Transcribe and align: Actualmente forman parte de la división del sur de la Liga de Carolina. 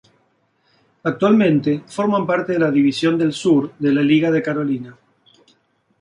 Actualmente 1.03 1.83
forman 1.85 2.25
parte 2.25 2.53
de 2.53 2.57
la 2.57 2.71
división 2.71 3.19
del 3.19 3.33
sur 3.33 3.71
de 3.77 3.93
la 3.93 4.01
Liga 4.01 4.31
de 4.31 4.41
Carolina. 4.41 4.97